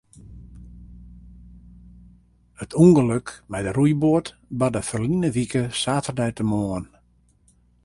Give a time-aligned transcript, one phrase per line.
[2.63, 4.27] It ûngelok mei de roeiboat
[4.59, 6.85] barde ferline wike saterdeitemoarn.